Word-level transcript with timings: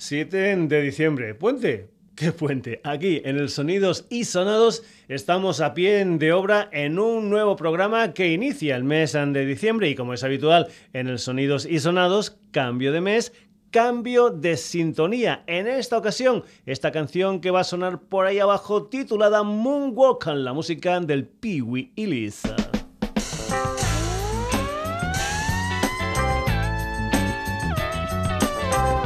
7 0.00 0.56
de 0.56 0.80
diciembre. 0.80 1.34
¿Puente? 1.34 1.90
¿Qué 2.14 2.32
puente? 2.32 2.80
Aquí 2.84 3.20
en 3.22 3.36
el 3.36 3.50
Sonidos 3.50 4.06
y 4.08 4.24
Sonados 4.24 4.82
estamos 5.08 5.60
a 5.60 5.74
pie 5.74 6.02
de 6.06 6.32
obra 6.32 6.70
en 6.72 6.98
un 6.98 7.28
nuevo 7.28 7.54
programa 7.54 8.14
que 8.14 8.32
inicia 8.32 8.76
el 8.76 8.84
mes 8.84 9.12
de 9.12 9.44
diciembre 9.44 9.90
y 9.90 9.94
como 9.94 10.14
es 10.14 10.24
habitual 10.24 10.68
en 10.94 11.08
el 11.08 11.18
Sonidos 11.18 11.66
y 11.66 11.80
Sonados, 11.80 12.38
cambio 12.50 12.92
de 12.92 13.02
mes, 13.02 13.34
cambio 13.70 14.30
de 14.30 14.56
sintonía. 14.56 15.44
En 15.46 15.68
esta 15.68 15.98
ocasión, 15.98 16.44
esta 16.64 16.92
canción 16.92 17.42
que 17.42 17.50
va 17.50 17.60
a 17.60 17.64
sonar 17.64 18.00
por 18.00 18.24
ahí 18.24 18.38
abajo 18.38 18.84
titulada 18.84 19.42
Moonwalk, 19.42 20.26
la 20.28 20.54
música 20.54 20.98
del 21.00 21.26
Pee 21.26 21.60
Wee 21.60 21.92
Illis. 21.94 22.42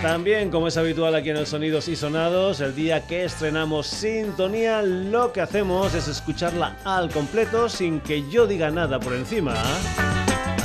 También, 0.01 0.49
como 0.49 0.67
es 0.67 0.77
habitual 0.77 1.13
aquí 1.13 1.29
en 1.29 1.37
el 1.37 1.45
Sonidos 1.45 1.87
y 1.87 1.95
Sonados, 1.95 2.59
el 2.59 2.73
día 2.73 3.05
que 3.05 3.25
estrenamos 3.25 3.87
Sintonía, 3.87 4.81
lo 4.81 5.31
que 5.31 5.41
hacemos 5.41 5.93
es 5.93 6.07
escucharla 6.07 6.77
al 6.85 7.09
completo 7.09 7.69
sin 7.69 7.99
que 7.99 8.27
yo 8.29 8.47
diga 8.47 8.71
nada 8.71 8.99
por 8.99 9.13
encima. 9.13 9.53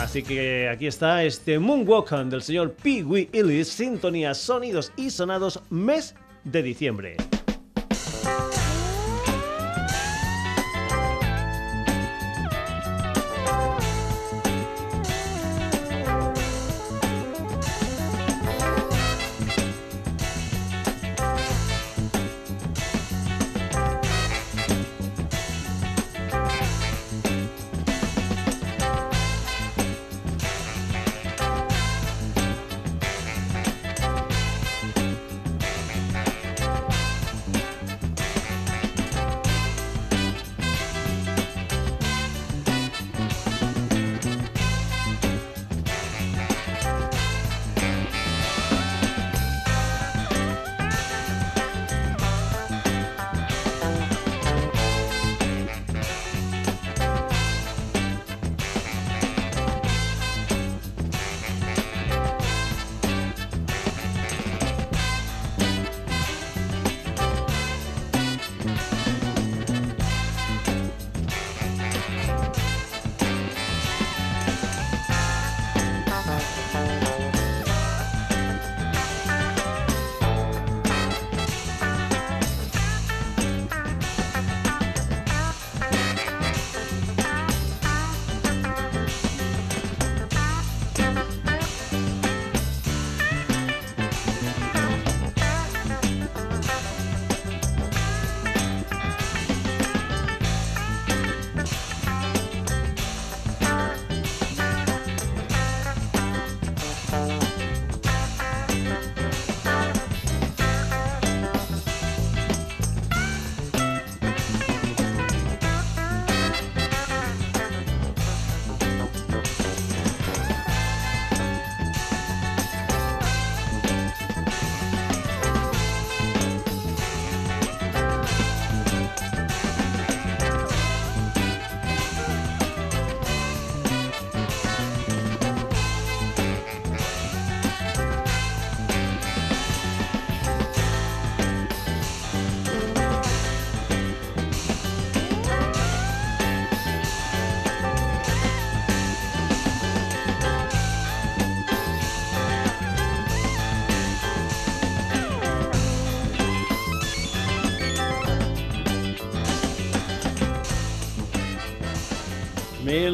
Así 0.01 0.23
que 0.23 0.69
aquí 0.69 0.87
está 0.87 1.25
este 1.25 1.59
Moonwalk 1.59 2.11
del 2.11 2.43
señor 2.43 2.73
Pee 2.73 3.03
Wee 3.03 3.29
Illis, 3.33 3.69
Sintonía, 3.69 4.33
Sonidos 4.35 4.93
y 4.97 5.11
Sonados, 5.11 5.61
mes 5.69 6.15
de 6.47 6.63
diciembre. 6.63 7.17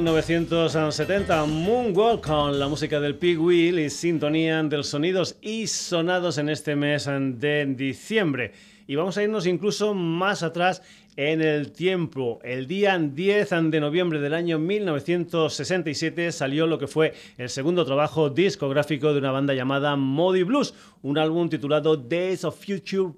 1970, 0.03 1.45
Moonwalk 1.45 2.27
con 2.27 2.59
la 2.59 2.67
música 2.67 2.99
del 2.99 3.15
Pig 3.15 3.39
Wheel 3.39 3.79
y 3.79 3.89
sintonía 3.89 4.61
de 4.65 4.79
los 4.79 4.89
sonidos 4.89 5.37
y 5.41 5.69
sonados 5.69 6.39
en 6.39 6.49
este 6.49 6.75
mes 6.75 7.07
de 7.07 7.67
diciembre. 7.77 8.51
Y 8.89 8.97
vamos 8.97 9.17
a 9.17 9.23
irnos 9.23 9.47
incluso 9.47 9.95
más 9.95 10.43
atrás 10.43 10.83
en 11.15 11.41
el 11.41 11.71
tiempo. 11.71 12.41
El 12.43 12.67
día 12.67 12.99
10 12.99 13.51
de 13.71 13.79
noviembre 13.79 14.21
del 14.21 14.35
año 14.35 14.59
1967 14.59 16.33
salió 16.33 16.67
lo 16.67 16.81
que 16.81 16.89
fue 16.89 17.15
el 17.39 17.49
segundo 17.49 17.85
trabajo 17.85 18.29
discográfico 18.29 19.13
de 19.13 19.21
una 19.21 19.31
banda 19.31 19.55
llamada 19.55 19.95
Modi 19.95 20.43
Blues, 20.43 20.75
un 21.03 21.17
álbum 21.17 21.49
titulado 21.49 21.97
Days 21.97 22.43
of 22.43 22.59
Future 22.59 23.13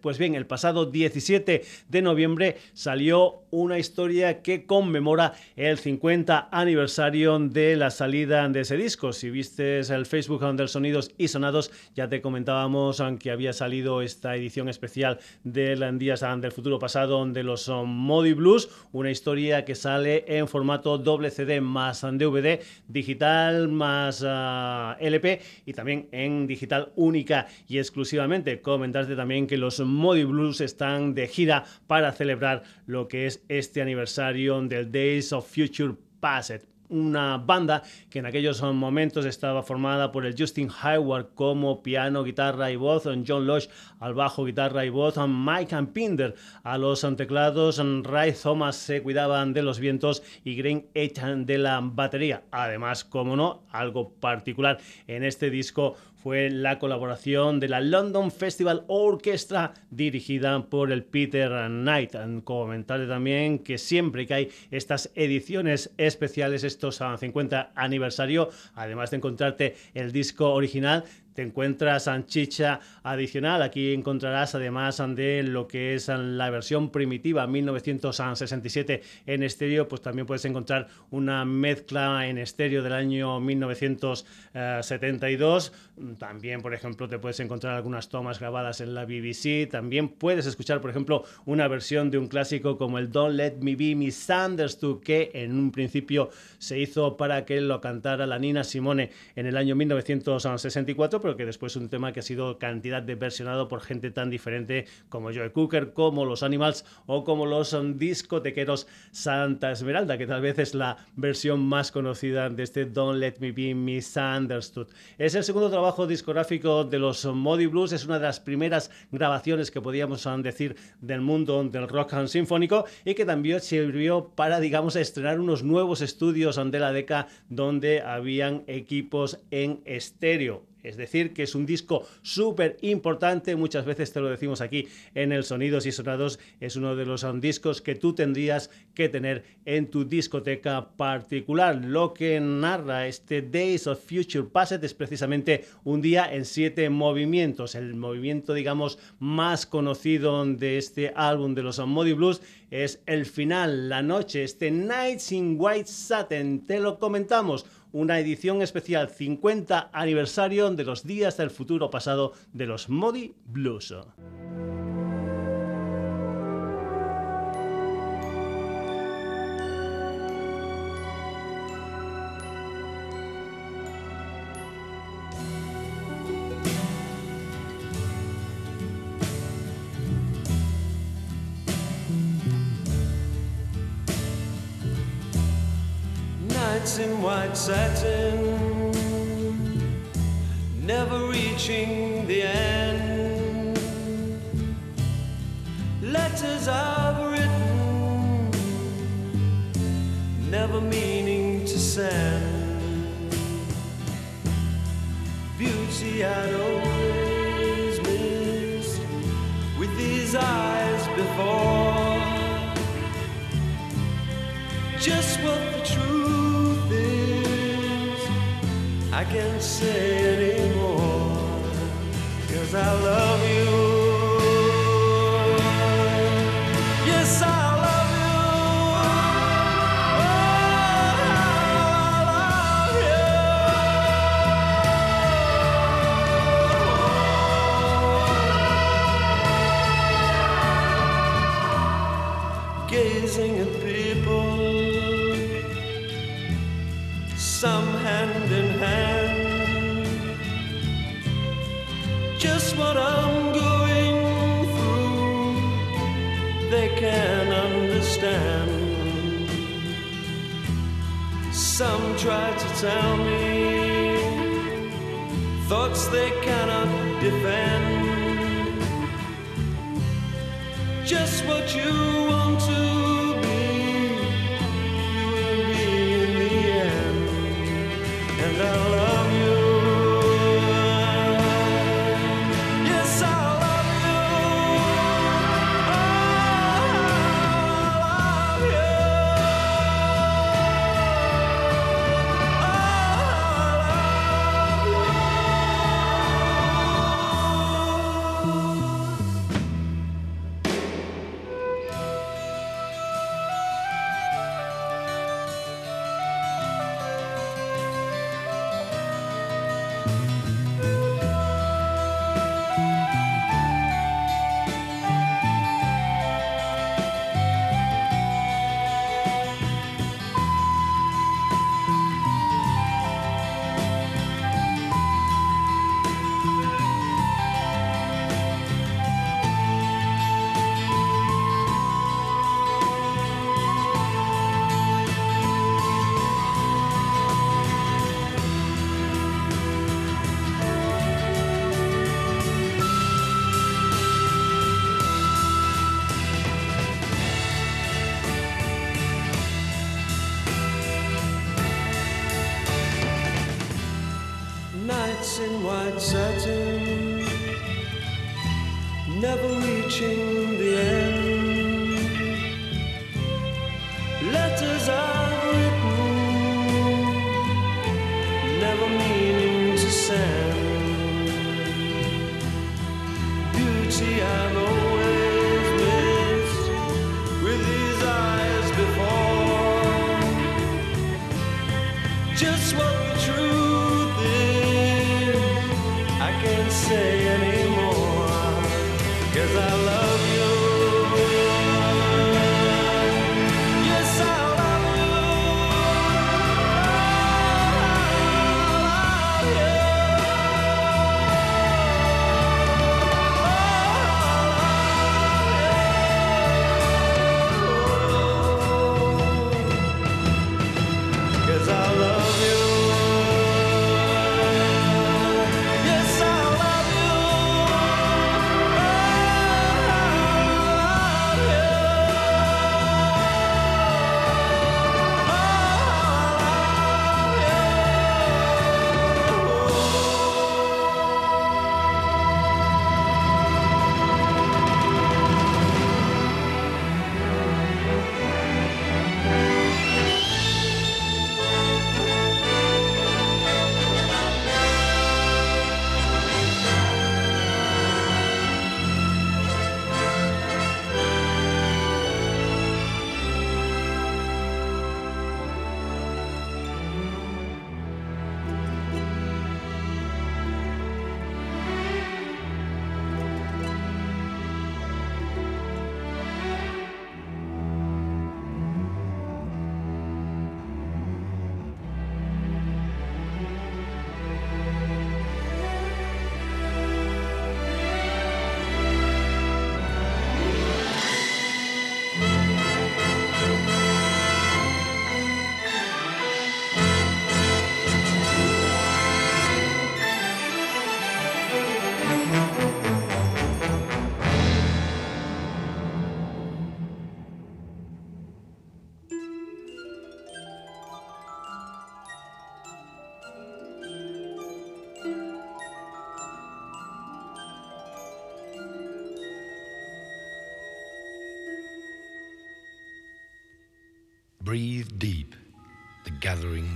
pues 0.00 0.18
bien, 0.18 0.34
el 0.34 0.46
pasado 0.46 0.86
17 0.86 1.62
de 1.88 2.02
noviembre 2.02 2.56
salió 2.72 3.42
una 3.50 3.78
historia 3.78 4.42
que 4.42 4.64
conmemora 4.64 5.34
el 5.56 5.78
50 5.78 6.50
aniversario 6.52 7.38
de 7.38 7.74
la 7.76 7.90
salida 7.90 8.48
de 8.48 8.60
ese 8.60 8.76
disco. 8.76 9.12
Si 9.12 9.30
viste 9.30 9.80
el 9.80 10.06
Facebook 10.06 10.44
del 10.56 10.68
Sonidos 10.68 11.10
y 11.18 11.28
Sonados, 11.28 11.72
ya 11.94 12.08
te 12.08 12.20
comentábamos 12.20 13.02
que 13.18 13.30
había 13.30 13.52
salido 13.52 14.02
esta 14.02 14.36
edición 14.36 14.68
especial 14.68 15.18
del 15.42 15.98
Días 15.98 16.20
del 16.20 16.52
Futuro 16.52 16.78
Pasado 16.78 17.24
de 17.26 17.42
los 17.42 17.68
Modi 17.68 18.34
Blues, 18.34 18.68
una 18.92 19.10
historia 19.10 19.64
que 19.64 19.74
sale 19.74 20.24
en 20.28 20.46
formato 20.46 20.98
doble 20.98 21.30
CD 21.30 21.60
más 21.60 22.02
DVD, 22.02 22.60
digital 22.86 23.68
más 23.68 24.24
ah, 24.26 24.96
LP 25.00 25.40
y 25.64 25.72
también 25.72 26.08
en 26.12 26.46
digital 26.46 26.92
única 26.94 27.48
y 27.66 27.78
exclusivamente. 27.78 28.60
Comentarte 28.60 29.16
también 29.16 29.46
que 29.46 29.55
los 29.56 29.80
Modi 29.80 30.24
Blues 30.24 30.60
están 30.60 31.14
de 31.14 31.28
gira 31.28 31.64
para 31.86 32.12
celebrar 32.12 32.62
lo 32.86 33.08
que 33.08 33.26
es 33.26 33.42
este 33.48 33.82
aniversario 33.82 34.60
del 34.62 34.90
Days 34.90 35.32
of 35.32 35.46
Future 35.52 35.94
Past 36.20 36.50
una 36.88 37.38
banda 37.38 37.82
que 38.10 38.18
en 38.18 38.26
aquellos 38.26 38.62
momentos 38.62 39.24
estaba 39.24 39.62
formada 39.62 40.12
por 40.12 40.26
el 40.26 40.34
Justin 40.38 40.70
Hayward 40.82 41.34
como 41.34 41.82
piano, 41.82 42.24
guitarra 42.24 42.70
y 42.70 42.76
voz, 42.76 43.04
John 43.26 43.46
Lodge 43.46 43.68
al 44.00 44.14
bajo, 44.14 44.44
guitarra 44.44 44.84
y 44.84 44.90
voz, 44.90 45.16
Mike 45.16 45.76
Pinder 45.92 46.34
a 46.62 46.78
los 46.78 47.06
teclados, 47.16 47.80
Ray 48.02 48.32
Thomas 48.32 48.76
se 48.76 49.02
cuidaban 49.02 49.52
de 49.52 49.62
los 49.62 49.78
vientos 49.78 50.22
y 50.44 50.56
Green 50.56 50.86
Ethan 50.94 51.46
de 51.46 51.58
la 51.58 51.80
batería. 51.82 52.44
Además, 52.50 53.04
como 53.04 53.36
no, 53.36 53.64
algo 53.70 54.10
particular 54.14 54.78
en 55.06 55.24
este 55.24 55.50
disco 55.50 55.96
fue 56.26 56.50
la 56.50 56.80
colaboración 56.80 57.60
de 57.60 57.68
la 57.68 57.80
London 57.80 58.32
Festival 58.32 58.82
Orchestra 58.88 59.74
dirigida 59.92 60.60
por 60.68 60.90
el 60.90 61.04
Peter 61.04 61.68
Knight. 61.68 62.16
Comentarle 62.42 63.06
también 63.06 63.60
que 63.60 63.78
siempre 63.78 64.26
que 64.26 64.34
hay 64.34 64.48
estas 64.72 65.12
ediciones 65.14 65.92
especiales, 65.98 66.64
estos 66.64 67.00
50 67.20 67.70
aniversario, 67.76 68.50
además 68.74 69.12
de 69.12 69.18
encontrarte 69.18 69.76
el 69.94 70.10
disco 70.10 70.52
original, 70.52 71.04
te 71.36 71.42
encuentras 71.42 72.10
chicha 72.26 72.80
adicional. 73.04 73.62
Aquí 73.62 73.92
encontrarás 73.92 74.56
además 74.56 75.00
de 75.14 75.44
lo 75.44 75.68
que 75.68 75.94
es 75.94 76.08
la 76.08 76.50
versión 76.50 76.90
primitiva 76.90 77.46
1967 77.46 79.02
en 79.26 79.42
estéreo, 79.42 79.86
pues 79.86 80.00
también 80.02 80.26
puedes 80.26 80.46
encontrar 80.46 80.88
una 81.10 81.44
mezcla 81.44 82.26
en 82.26 82.38
estéreo 82.38 82.82
del 82.82 82.94
año 82.94 83.38
1972. 83.38 85.72
También, 86.18 86.62
por 86.62 86.74
ejemplo, 86.74 87.08
te 87.08 87.18
puedes 87.18 87.38
encontrar 87.40 87.76
algunas 87.76 88.08
tomas 88.08 88.40
grabadas 88.40 88.80
en 88.80 88.94
la 88.94 89.04
BBC. 89.04 89.68
También 89.70 90.08
puedes 90.08 90.46
escuchar, 90.46 90.80
por 90.80 90.88
ejemplo, 90.90 91.24
una 91.44 91.68
versión 91.68 92.10
de 92.10 92.16
un 92.18 92.28
clásico 92.28 92.78
como 92.78 92.98
el 92.98 93.12
Don't 93.12 93.36
Let 93.36 93.56
Me 93.60 93.76
Be 93.76 93.94
Misunderstood, 93.94 95.02
que 95.02 95.30
en 95.34 95.58
un 95.58 95.70
principio 95.70 96.30
se 96.58 96.78
hizo 96.78 97.18
para 97.18 97.44
que 97.44 97.60
lo 97.60 97.78
cantara 97.80 98.26
la 98.26 98.38
Nina 98.38 98.64
Simone 98.64 99.10
en 99.34 99.44
el 99.46 99.58
año 99.58 99.76
1964 99.76 101.20
pero 101.26 101.36
que 101.36 101.44
después 101.44 101.72
es 101.72 101.82
un 101.82 101.88
tema 101.88 102.12
que 102.12 102.20
ha 102.20 102.22
sido 102.22 102.56
cantidad 102.56 103.02
de 103.02 103.16
versionado 103.16 103.66
por 103.66 103.80
gente 103.80 104.12
tan 104.12 104.30
diferente 104.30 104.86
como 105.08 105.32
Joe 105.34 105.50
Cooker, 105.50 105.92
como 105.92 106.24
los 106.24 106.44
Animals 106.44 106.84
o 107.06 107.24
como 107.24 107.46
los 107.46 107.76
discotequeros 107.98 108.86
Santa 109.10 109.72
Esmeralda, 109.72 110.18
que 110.18 110.28
tal 110.28 110.40
vez 110.40 110.60
es 110.60 110.72
la 110.76 110.98
versión 111.16 111.66
más 111.66 111.90
conocida 111.90 112.48
de 112.48 112.62
este 112.62 112.84
Don't 112.84 113.18
Let 113.18 113.38
Me 113.40 113.50
Be 113.50 113.74
Misunderstood. 113.74 114.86
Es 115.18 115.34
el 115.34 115.42
segundo 115.42 115.68
trabajo 115.68 116.06
discográfico 116.06 116.84
de 116.84 117.00
los 117.00 117.24
Modi 117.24 117.66
Blues, 117.66 117.90
es 117.90 118.04
una 118.04 118.20
de 118.20 118.26
las 118.26 118.38
primeras 118.38 118.92
grabaciones 119.10 119.72
que 119.72 119.80
podíamos 119.80 120.28
decir 120.44 120.76
del 121.00 121.22
mundo 121.22 121.64
del 121.64 121.88
rock 121.88 122.26
sinfónico 122.26 122.84
y 123.04 123.14
que 123.14 123.24
también 123.24 123.60
sirvió 123.60 124.28
para, 124.28 124.60
digamos, 124.60 124.94
estrenar 124.94 125.40
unos 125.40 125.64
nuevos 125.64 126.02
estudios 126.02 126.54
de 126.70 126.78
la 126.78 126.92
década 126.92 127.26
donde 127.48 128.00
habían 128.00 128.62
equipos 128.68 129.40
en 129.50 129.80
estéreo. 129.86 130.62
Es 130.86 130.96
decir, 130.96 131.32
que 131.32 131.42
es 131.42 131.54
un 131.54 131.66
disco 131.66 132.06
súper 132.22 132.76
importante, 132.80 133.56
muchas 133.56 133.84
veces 133.84 134.12
te 134.12 134.20
lo 134.20 134.28
decimos 134.28 134.60
aquí 134.60 134.86
en 135.14 135.32
el 135.32 135.42
Sonidos 135.42 135.84
y 135.84 135.92
Sonados, 135.92 136.38
es 136.60 136.76
uno 136.76 136.94
de 136.94 137.04
los 137.04 137.26
discos 137.40 137.82
que 137.82 137.96
tú 137.96 138.14
tendrías 138.14 138.70
que 138.94 139.08
tener 139.08 139.44
en 139.64 139.90
tu 139.90 140.04
discoteca 140.04 140.90
particular. 140.96 141.84
Lo 141.84 142.14
que 142.14 142.38
narra 142.40 143.08
este 143.08 143.42
Days 143.42 143.86
of 143.88 144.00
Future 144.00 144.48
Past 144.50 144.72
es 144.84 144.94
precisamente 144.94 145.64
un 145.82 146.00
día 146.00 146.32
en 146.32 146.44
siete 146.44 146.88
movimientos. 146.88 147.74
El 147.74 147.94
movimiento, 147.94 148.54
digamos, 148.54 148.98
más 149.18 149.66
conocido 149.66 150.44
de 150.44 150.78
este 150.78 151.12
álbum 151.16 151.54
de 151.54 151.62
los 151.62 151.78
Modi 151.78 152.12
Blues 152.12 152.40
es 152.70 153.00
el 153.06 153.26
final, 153.26 153.88
la 153.88 154.02
noche, 154.02 154.44
este 154.44 154.70
Nights 154.70 155.32
in 155.32 155.56
White 155.58 155.88
Satin. 155.88 156.66
Te 156.66 156.80
lo 156.80 156.98
comentamos 156.98 157.64
una 157.96 158.18
edición 158.18 158.60
especial 158.60 159.08
50 159.08 159.88
aniversario 159.90 160.70
de 160.70 160.84
los 160.84 161.04
días 161.04 161.38
del 161.38 161.48
futuro 161.48 161.88
pasado 161.88 162.34
de 162.52 162.66
los 162.66 162.90
Modi 162.90 163.34
Blues. 163.46 163.94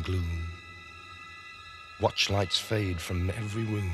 Gloom. 0.03 0.47
Watch 2.01 2.31
lights 2.31 2.59
fade 2.59 3.01
from 3.01 3.31
every 3.31 3.65
room. 3.65 3.93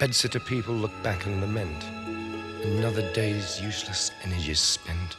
Bedsitter 0.00 0.44
people 0.44 0.74
look 0.74 0.92
back 1.02 1.26
and 1.26 1.40
lament. 1.40 1.84
Another 2.64 3.12
day's 3.12 3.60
useless 3.60 4.10
energies 4.22 4.60
spent. 4.60 5.16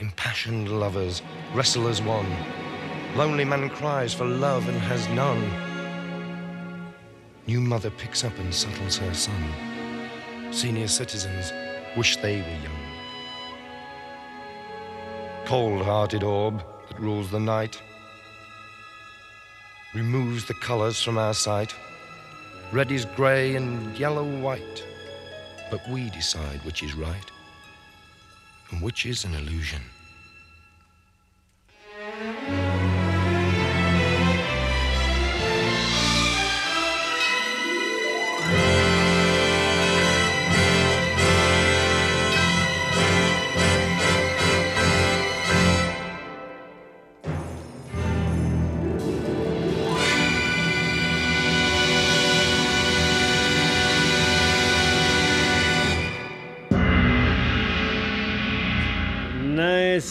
Impassioned 0.00 0.68
lovers 0.68 1.22
wrestle 1.54 1.86
as 1.86 2.02
one. 2.02 2.30
Lonely 3.14 3.44
man 3.44 3.70
cries 3.70 4.12
for 4.12 4.24
love 4.24 4.68
and 4.68 4.78
has 4.78 5.08
none. 5.08 5.42
New 7.46 7.60
mother 7.60 7.90
picks 7.90 8.24
up 8.24 8.36
and 8.38 8.52
settles 8.52 8.96
her 8.96 9.14
son. 9.14 10.52
Senior 10.52 10.88
citizens 10.88 11.52
wish 11.96 12.16
they 12.16 12.40
were 12.40 12.62
young 12.62 12.83
cold-hearted 15.46 16.22
orb 16.22 16.62
that 16.88 16.98
rules 16.98 17.30
the 17.30 17.40
night, 17.40 17.80
removes 19.94 20.46
the 20.46 20.54
colors 20.54 21.02
from 21.02 21.18
our 21.18 21.34
sight. 21.34 21.74
Red 22.72 22.90
is 22.90 23.04
gray 23.04 23.54
and 23.56 23.96
yellow 23.96 24.24
white, 24.40 24.84
but 25.70 25.86
we 25.88 26.10
decide 26.10 26.64
which 26.64 26.82
is 26.82 26.94
right 26.94 27.30
and 28.70 28.82
which 28.82 29.06
is 29.06 29.24
an 29.24 29.34
illusion. 29.34 29.82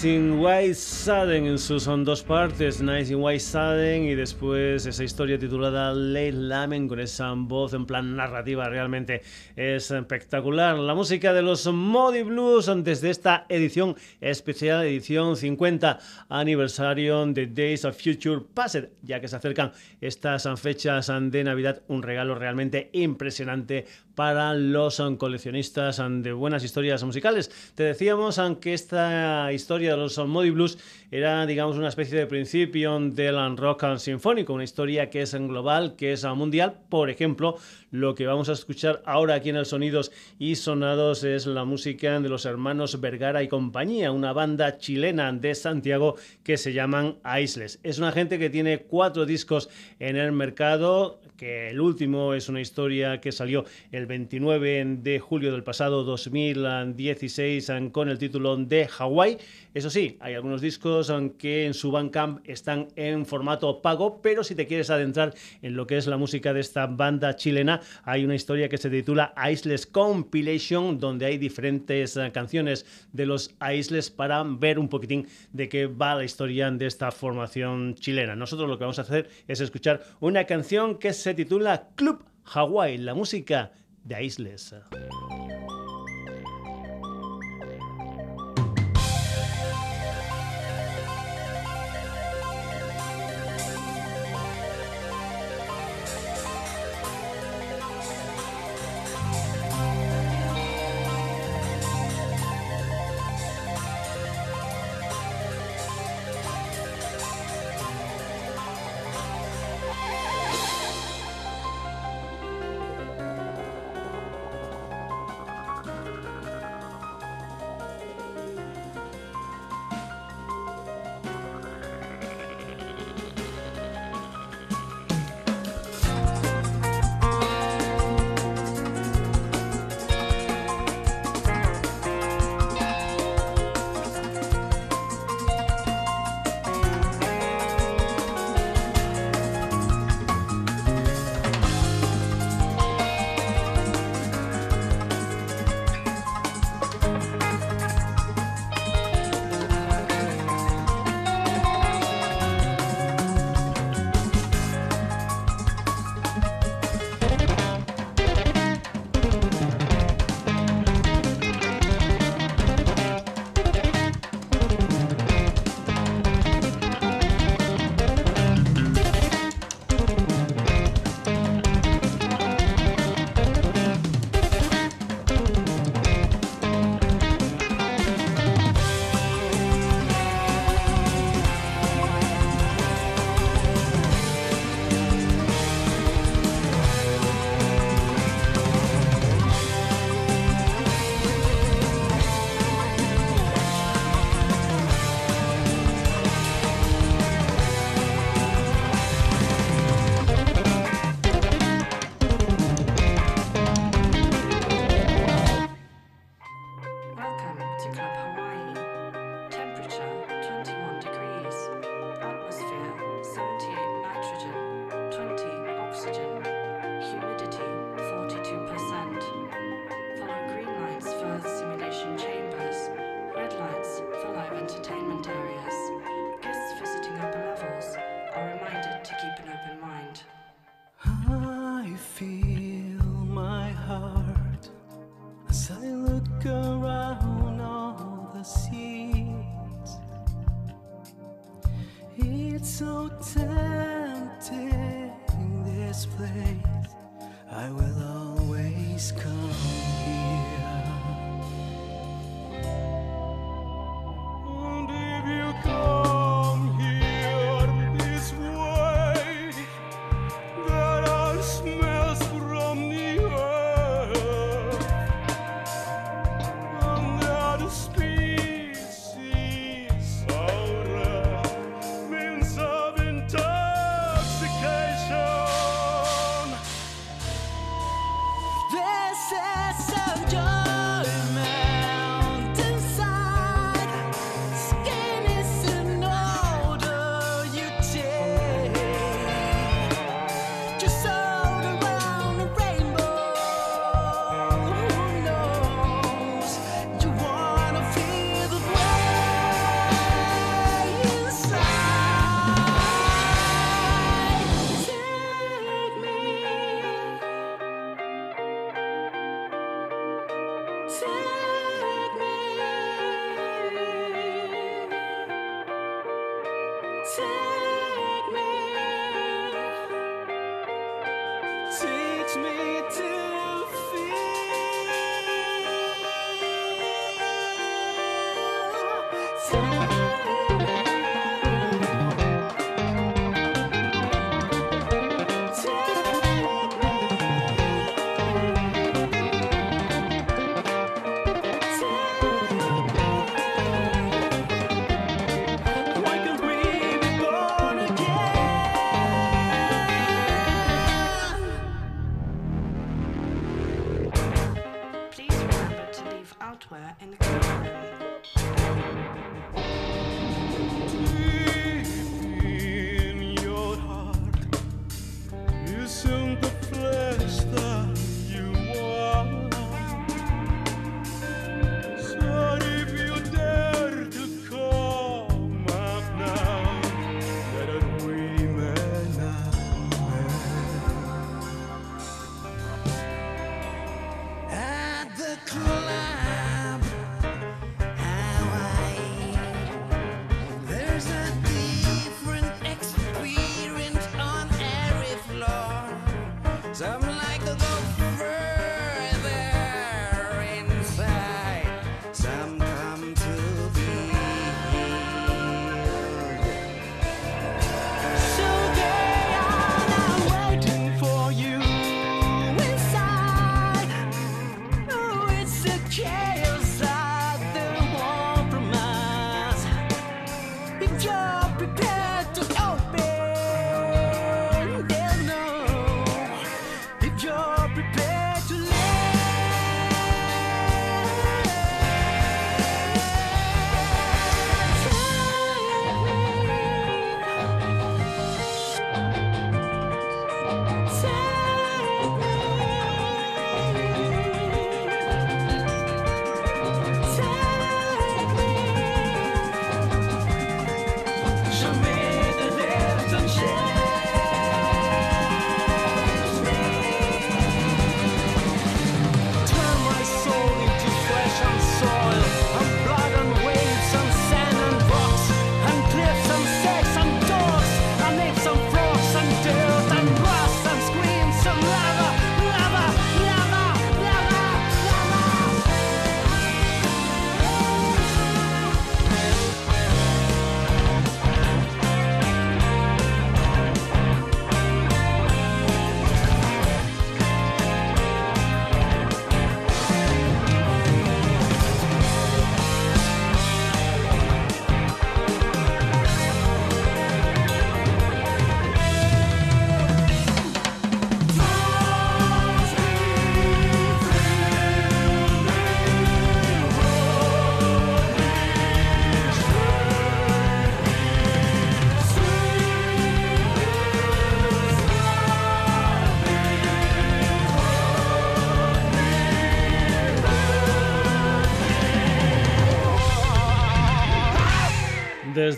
In 0.05 0.39
White 0.39 0.75
Sudden 0.75 1.45
en 1.45 1.57
sus 1.57 1.85
dos 1.85 2.23
partes, 2.23 2.81
Nice 2.81 3.13
in 3.13 3.21
White 3.21 3.39
Sudden 3.39 4.03
y 4.03 4.15
después 4.15 4.85
esa 4.85 5.03
historia 5.03 5.37
titulada 5.39 5.93
Late 5.93 6.33
Lamen 6.33 6.87
con 6.87 6.99
esa 6.99 7.33
voz 7.35 7.73
en 7.73 7.85
plan 7.85 8.15
narrativa 8.15 8.67
realmente 8.67 9.21
espectacular. 9.55 10.77
La 10.77 10.95
música 10.95 11.31
de 11.33 11.41
los 11.41 11.65
Modi 11.67 12.23
Blues 12.23 12.69
desde 12.83 13.09
esta 13.09 13.45
edición 13.49 13.95
especial, 14.19 14.85
edición 14.85 15.37
50 15.37 15.99
aniversario 16.29 17.25
de 17.27 17.47
Days 17.47 17.85
of 17.85 17.95
Future 17.95 18.41
Past, 18.53 18.77
ya 19.01 19.19
que 19.19 19.27
se 19.27 19.35
acercan 19.35 19.71
estas 20.01 20.47
fechas 20.59 21.11
de 21.21 21.43
Navidad, 21.43 21.81
un 21.87 22.03
regalo 22.03 22.35
realmente 22.35 22.89
impresionante 22.93 23.85
para 24.15 24.53
los 24.53 25.01
coleccionistas 25.17 26.01
de 26.07 26.33
buenas 26.33 26.63
historias 26.63 27.03
musicales. 27.03 27.51
Te 27.75 27.83
decíamos 27.83 28.39
que 28.61 28.73
esta 28.73 29.51
historia 29.53 29.91
de 29.91 29.97
los 29.97 30.17
Modi 30.17 30.51
Blues 30.51 30.77
era, 31.11 31.45
digamos, 31.45 31.77
una 31.77 31.89
especie 31.89 32.17
de 32.17 32.25
principio 32.25 32.99
del 32.99 33.57
rock 33.57 33.97
sinfónico, 33.97 34.53
una 34.53 34.63
historia 34.63 35.09
que 35.09 35.21
es 35.21 35.33
global, 35.33 35.95
que 35.95 36.13
es 36.13 36.25
mundial. 36.25 36.79
Por 36.89 37.09
ejemplo, 37.09 37.57
lo 37.91 38.15
que 38.15 38.25
vamos 38.25 38.49
a 38.49 38.53
escuchar 38.53 39.03
ahora 39.05 39.35
aquí 39.35 39.49
en 39.49 39.57
el 39.57 39.65
Sonidos 39.65 40.11
y 40.39 40.55
Sonados 40.55 41.23
es 41.23 41.45
la 41.45 41.65
música 41.65 42.19
de 42.19 42.29
los 42.29 42.45
hermanos 42.45 42.99
Vergara 42.99 43.43
y 43.43 43.47
compañía, 43.47 44.11
una 44.11 44.33
banda 44.33 44.77
chilena 44.77 45.31
de 45.31 45.53
Santiago 45.53 46.15
que 46.43 46.57
se 46.57 46.73
llaman 46.73 47.17
Aisles. 47.23 47.79
Es 47.83 47.99
una 47.99 48.11
gente 48.11 48.39
que 48.39 48.49
tiene 48.49 48.79
cuatro 48.79 49.25
discos 49.25 49.69
en 49.99 50.15
el 50.15 50.31
mercado, 50.31 51.19
que 51.35 51.69
el 51.69 51.81
último 51.81 52.33
es 52.33 52.47
una 52.47 52.61
historia 52.61 53.19
que 53.19 53.31
salió 53.31 53.65
el 53.91 54.03
el 54.03 54.07
29 54.07 54.97
de 54.99 55.19
julio 55.19 55.53
del 55.53 55.63
pasado 55.63 56.03
2016 56.03 57.71
con 57.93 58.09
el 58.09 58.17
título 58.17 58.57
de 58.57 58.89
Hawaii. 58.99 59.37
Eso 59.73 59.89
sí, 59.89 60.17
hay 60.19 60.33
algunos 60.33 60.59
discos 60.59 61.11
que 61.37 61.65
en 61.65 61.73
su 61.73 61.89
Bandcamp 61.89 62.41
están 62.43 62.89
en 62.97 63.25
formato 63.25 63.81
pago, 63.81 64.21
pero 64.21 64.43
si 64.43 64.55
te 64.55 64.67
quieres 64.67 64.89
adentrar 64.89 65.33
en 65.61 65.77
lo 65.77 65.87
que 65.87 65.95
es 65.95 66.05
la 66.05 66.17
música 66.17 66.53
de 66.53 66.59
esta 66.59 66.85
banda 66.85 67.37
chilena, 67.37 67.79
hay 68.03 68.25
una 68.25 68.35
historia 68.35 68.67
que 68.67 68.77
se 68.77 68.89
titula 68.89 69.33
Isles 69.49 69.85
Compilation, 69.85 70.99
donde 70.99 71.25
hay 71.25 71.37
diferentes 71.37 72.17
eh, 72.17 72.29
canciones 72.33 72.85
de 73.13 73.25
los 73.25 73.55
Isles 73.73 74.11
para 74.11 74.43
ver 74.43 74.79
un 74.79 74.89
poquitín 74.89 75.27
de 75.53 75.69
qué 75.69 75.87
va 75.87 76.15
la 76.15 76.25
historia 76.25 76.69
de 76.69 76.87
esta 76.87 77.09
formación 77.11 77.95
chilena. 77.95 78.35
Nosotros 78.35 78.69
lo 78.69 78.77
que 78.77 78.83
vamos 78.83 78.99
a 78.99 79.03
hacer 79.03 79.29
es 79.47 79.61
escuchar 79.61 80.03
una 80.19 80.43
canción 80.43 80.99
que 80.99 81.13
se 81.13 81.22
titula 81.31 81.89
Club 81.95 82.25
Hawaii, 82.43 82.97
la 82.97 83.13
música 83.13 83.71
de 84.03 84.23
Isles. 84.25 84.75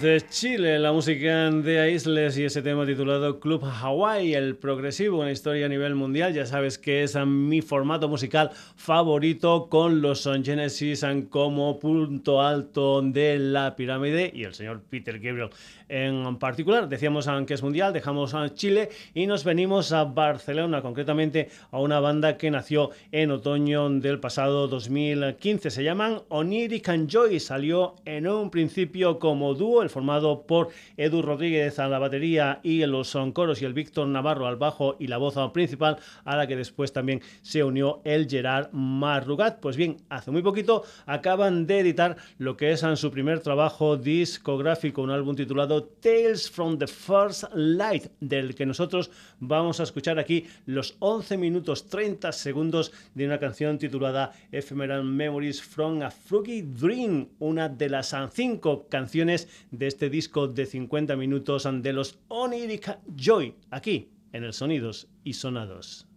Desde 0.05 0.29
Chile, 0.29 0.77
la 0.77 0.91
música 0.91 1.49
de 1.49 1.91
Isles 1.91 2.37
y 2.37 2.43
ese 2.43 2.61
tema 2.61 2.85
titulado 2.85 3.39
Club 3.39 3.63
Hawaii, 3.63 4.35
el 4.35 4.55
progresivo, 4.55 5.19
una 5.19 5.31
historia 5.31 5.65
a 5.65 5.69
nivel 5.69 5.95
mundial. 5.95 6.31
Ya 6.31 6.45
sabes 6.45 6.77
que 6.77 7.01
es 7.01 7.15
mi 7.25 7.63
formato 7.63 8.07
musical 8.07 8.51
favorito 8.75 9.67
con 9.67 10.03
los 10.03 10.19
Son 10.21 10.45
Genesis 10.45 11.03
como 11.31 11.79
punto 11.79 12.39
alto 12.39 13.01
de 13.01 13.39
la 13.39 13.75
pirámide 13.75 14.31
y 14.31 14.43
el 14.43 14.53
señor 14.53 14.83
Peter 14.87 15.19
Gabriel 15.19 15.49
en 15.89 16.37
particular. 16.37 16.89
Decíamos 16.89 17.29
que 17.47 17.53
es 17.53 17.63
mundial, 17.63 17.93
dejamos 17.93 18.33
a 18.33 18.53
Chile 18.53 18.89
y 19.13 19.27
nos 19.27 19.43
venimos 19.43 19.91
a 19.91 20.03
Barcelona, 20.05 20.81
concretamente 20.81 21.49
a 21.71 21.79
una 21.79 21.99
banda 21.99 22.37
que 22.37 22.51
nació 22.51 22.91
en 23.11 23.31
otoño 23.31 23.89
del 23.89 24.19
pasado 24.19 24.67
2015. 24.67 25.69
Se 25.69 25.83
llaman 25.83 26.21
Oniric 26.29 26.89
and 26.89 27.09
Joy. 27.09 27.39
Salió 27.39 27.95
en 28.05 28.27
un 28.27 28.49
principio 28.49 29.19
como 29.19 29.53
dúo, 29.53 29.81
el 29.81 29.89
formado 29.89 30.43
por 30.43 30.69
Edu 30.97 31.21
Rodríguez 31.21 31.79
a 31.79 31.87
la 31.87 31.99
batería 31.99 32.59
y 32.63 32.85
los 32.85 33.07
son 33.07 33.31
coros 33.31 33.61
y 33.61 33.65
el 33.65 33.73
Víctor 33.73 34.07
Navarro 34.07 34.47
al 34.47 34.55
bajo 34.55 34.95
y 34.99 35.07
la 35.07 35.17
voz 35.17 35.35
principal, 35.51 35.97
a 36.23 36.37
la 36.37 36.47
que 36.47 36.55
después 36.55 36.93
también 36.93 37.21
se 37.41 37.63
unió 37.63 38.01
el 38.03 38.29
Gerard 38.29 38.69
Marrugat. 38.71 39.59
Pues 39.59 39.75
bien, 39.75 39.97
hace 40.09 40.31
muy 40.31 40.41
poquito 40.41 40.83
acaban 41.05 41.67
de 41.67 41.79
editar 41.79 42.15
lo 42.37 42.55
que 42.57 42.71
es 42.71 42.83
en 42.83 42.97
su 42.97 43.11
primer 43.11 43.39
trabajo 43.41 43.97
discográfico, 43.97 45.01
un 45.01 45.11
álbum 45.11 45.35
titulado 45.35 45.74
Tales 45.83 46.49
from 46.49 46.77
the 46.77 46.87
First 46.87 47.43
Light, 47.53 48.07
del 48.19 48.55
que 48.55 48.65
nosotros 48.65 49.11
vamos 49.39 49.79
a 49.79 49.83
escuchar 49.83 50.19
aquí 50.19 50.45
los 50.65 50.95
11 50.99 51.37
minutos 51.37 51.87
30 51.87 52.31
segundos 52.31 52.91
de 53.13 53.25
una 53.25 53.39
canción 53.39 53.77
titulada 53.77 54.33
Ephemeral 54.51 55.03
Memories 55.03 55.61
from 55.61 56.01
a 56.01 56.09
Fruity 56.09 56.61
Dream, 56.61 57.29
una 57.39 57.69
de 57.69 57.89
las 57.89 58.15
cinco 58.33 58.87
canciones 58.89 59.47
de 59.71 59.87
este 59.87 60.09
disco 60.09 60.47
de 60.47 60.65
50 60.65 61.15
minutos 61.15 61.67
de 61.69 61.93
los 61.93 62.17
Oniric 62.27 62.97
Joy, 63.15 63.55
aquí 63.71 64.09
en 64.33 64.43
el 64.43 64.53
Sonidos 64.53 65.07
y 65.23 65.33
Sonados. 65.33 66.07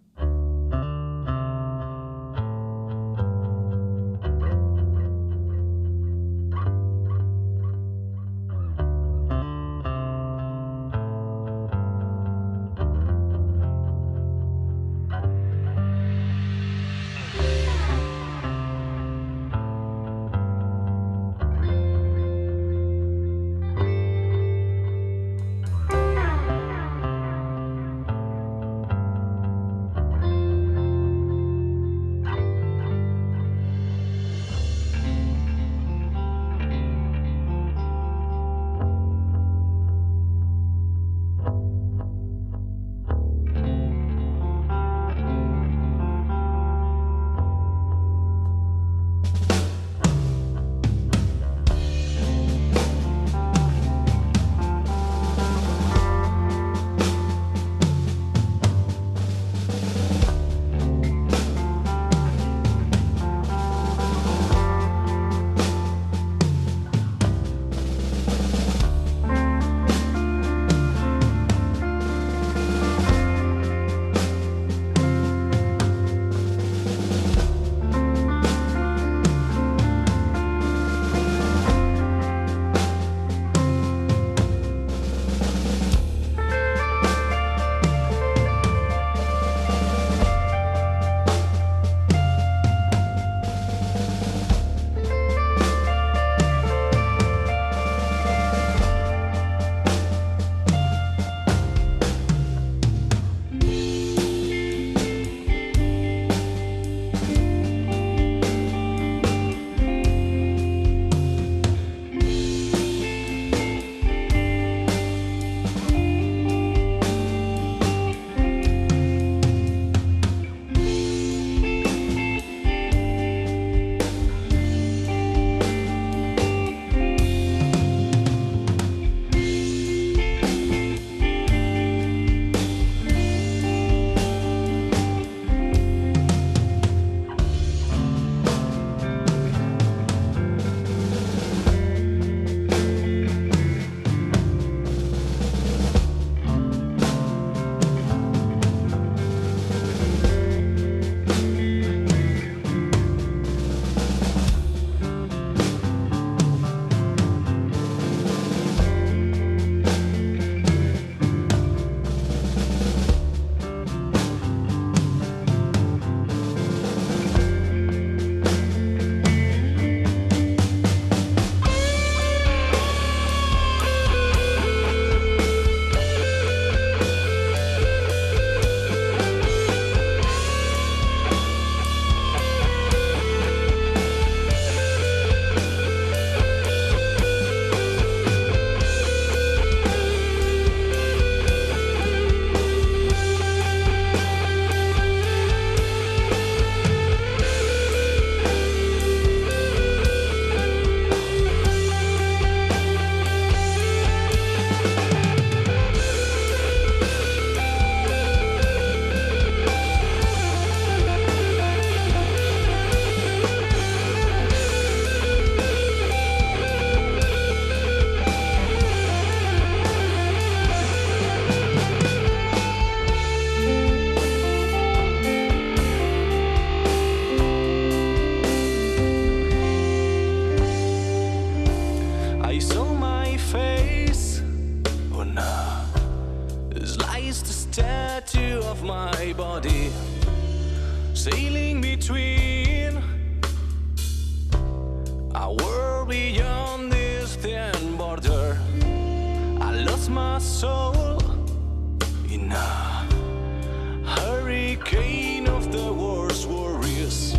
Hurricane 254.78 255.48
of 255.48 255.72
the 255.72 255.92
worst 255.92 256.46
worries. 256.46 257.34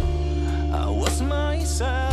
I 0.73 0.89
was 0.89 1.21
myself 1.21 2.08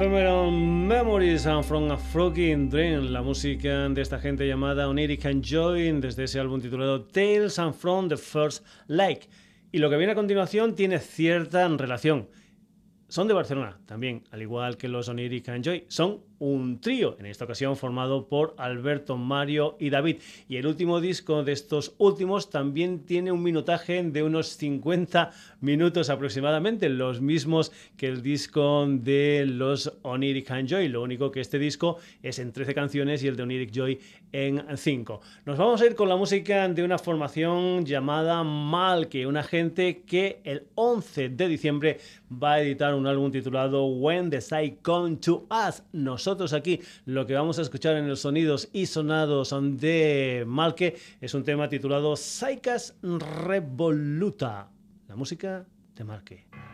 Ephemeral 0.00 0.50
Memories 0.50 1.46
from 1.64 1.90
a 1.90 1.98
Frogging 1.98 2.70
Dream, 2.70 3.12
la 3.12 3.20
música 3.20 3.86
de 3.90 4.00
esta 4.00 4.18
gente 4.18 4.46
llamada 4.46 4.88
Oniric 4.88 5.26
and 5.26 5.44
Joy 5.44 5.92
desde 6.00 6.24
ese 6.24 6.40
álbum 6.40 6.58
titulado 6.58 7.04
Tales 7.04 7.58
and 7.58 7.74
From 7.74 8.08
the 8.08 8.16
First 8.16 8.64
Lake. 8.86 9.28
Y 9.70 9.76
lo 9.76 9.90
que 9.90 9.98
viene 9.98 10.12
a 10.12 10.14
continuación 10.14 10.74
tiene 10.74 11.00
cierta 11.00 11.68
relación. 11.68 12.30
Son 13.08 13.28
de 13.28 13.34
Barcelona 13.34 13.78
también, 13.84 14.24
al 14.30 14.40
igual 14.40 14.78
que 14.78 14.88
los 14.88 15.06
Oniric 15.10 15.50
and 15.50 15.62
Joy. 15.62 15.84
Son 15.88 16.24
un 16.40 16.80
trío, 16.80 17.16
en 17.20 17.26
esta 17.26 17.44
ocasión 17.44 17.76
formado 17.76 18.26
por 18.26 18.54
Alberto, 18.56 19.16
Mario 19.16 19.76
y 19.78 19.90
David. 19.90 20.16
Y 20.48 20.56
el 20.56 20.66
último 20.66 21.00
disco 21.00 21.44
de 21.44 21.52
estos 21.52 21.94
últimos 21.98 22.48
también 22.48 23.04
tiene 23.04 23.30
un 23.30 23.42
minutaje 23.42 24.02
de 24.02 24.22
unos 24.22 24.48
50 24.56 25.30
minutos 25.60 26.08
aproximadamente, 26.08 26.88
los 26.88 27.20
mismos 27.20 27.72
que 27.98 28.06
el 28.06 28.22
disco 28.22 28.86
de 28.88 29.44
los 29.46 29.92
Oniric 30.02 30.50
and 30.50 30.66
Joy. 30.66 30.88
Lo 30.88 31.02
único 31.02 31.30
que 31.30 31.40
este 31.40 31.58
disco 31.58 31.98
es 32.22 32.38
en 32.38 32.52
13 32.52 32.74
canciones 32.74 33.22
y 33.22 33.28
el 33.28 33.36
de 33.36 33.42
Oniric 33.42 33.70
Joy 33.70 34.00
en 34.32 34.64
5. 34.74 35.20
Nos 35.44 35.58
vamos 35.58 35.82
a 35.82 35.86
ir 35.86 35.94
con 35.94 36.08
la 36.08 36.16
música 36.16 36.66
de 36.68 36.82
una 36.82 36.98
formación 36.98 37.84
llamada 37.84 38.42
Malke, 38.44 39.26
una 39.26 39.42
gente 39.42 40.02
que 40.06 40.40
el 40.44 40.68
11 40.74 41.28
de 41.28 41.48
diciembre 41.48 41.98
va 42.32 42.54
a 42.54 42.62
editar 42.62 42.94
un 42.94 43.06
álbum 43.06 43.30
titulado 43.30 43.84
When 43.84 44.30
the 44.30 44.40
Side 44.40 44.78
Come 44.80 45.16
to 45.16 45.46
Us. 45.50 45.82
Nosotros 45.92 46.29
aquí 46.52 46.80
lo 47.06 47.26
que 47.26 47.34
vamos 47.34 47.58
a 47.58 47.62
escuchar 47.62 47.96
en 47.96 48.08
los 48.08 48.20
sonidos 48.20 48.68
y 48.72 48.86
sonados 48.86 49.54
de 49.78 50.44
Malke 50.46 50.96
es 51.20 51.34
un 51.34 51.42
tema 51.42 51.68
titulado 51.68 52.14
Saicas 52.16 52.94
Revoluta, 53.02 54.70
la 55.08 55.16
música 55.16 55.66
de 55.96 56.04
Malke. 56.04 56.69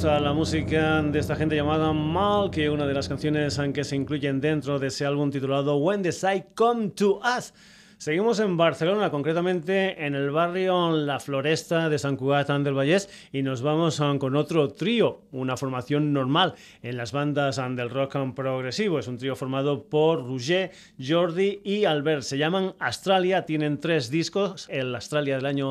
Revoluta, 0.00 0.20
la 0.20 0.32
música 0.32 1.02
de 1.02 1.18
esta 1.18 1.36
gente 1.36 1.54
llamada 1.54 1.92
Mal, 1.92 2.50
que 2.50 2.70
una 2.70 2.86
de 2.86 2.94
las 2.94 3.06
canciones 3.06 3.60
que 3.74 3.84
se 3.84 3.96
incluyen 3.96 4.40
dentro 4.40 4.78
de 4.78 4.86
ese 4.86 5.04
álbum 5.04 5.30
titulado 5.30 5.76
When 5.76 6.02
the 6.02 6.10
Sight 6.10 6.54
Come 6.54 6.88
to 6.90 7.20
Us. 7.36 7.52
Seguimos 8.00 8.40
en 8.40 8.56
Barcelona, 8.56 9.10
concretamente 9.10 10.06
en 10.06 10.14
el 10.14 10.30
barrio 10.30 10.90
La 10.92 11.20
Floresta 11.20 11.90
de 11.90 11.98
San 11.98 12.16
Cugat 12.16 12.48
del 12.48 12.72
Vallés 12.72 13.10
y 13.30 13.42
nos 13.42 13.60
vamos 13.60 14.00
con 14.18 14.36
otro 14.36 14.70
trío, 14.70 15.20
una 15.32 15.58
formación 15.58 16.14
normal 16.14 16.54
en 16.82 16.96
las 16.96 17.12
bandas 17.12 17.56
del 17.56 17.90
rock 17.90 18.16
progresivo. 18.34 18.98
Es 18.98 19.06
un 19.06 19.18
trío 19.18 19.36
formado 19.36 19.82
por 19.82 20.26
Roger, 20.26 20.70
Jordi 20.98 21.60
y 21.62 21.84
Albert. 21.84 22.22
Se 22.22 22.38
llaman 22.38 22.74
Australia, 22.78 23.44
tienen 23.44 23.78
tres 23.78 24.10
discos, 24.10 24.66
el 24.70 24.94
Australia 24.94 25.36
del 25.36 25.44
año 25.44 25.68